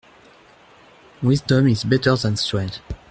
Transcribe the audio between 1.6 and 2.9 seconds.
is better than strength.